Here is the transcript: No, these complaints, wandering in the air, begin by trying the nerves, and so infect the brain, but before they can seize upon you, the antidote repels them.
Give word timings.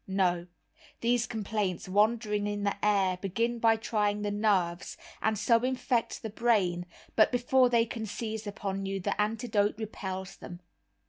No, 0.07 0.47
these 1.01 1.27
complaints, 1.27 1.87
wandering 1.87 2.47
in 2.47 2.63
the 2.63 2.83
air, 2.83 3.17
begin 3.17 3.59
by 3.59 3.75
trying 3.75 4.23
the 4.23 4.31
nerves, 4.31 4.97
and 5.21 5.37
so 5.37 5.59
infect 5.63 6.23
the 6.23 6.31
brain, 6.31 6.87
but 7.15 7.31
before 7.31 7.69
they 7.69 7.85
can 7.85 8.07
seize 8.07 8.47
upon 8.47 8.83
you, 8.87 8.99
the 8.99 9.21
antidote 9.21 9.77
repels 9.77 10.37
them. 10.37 10.59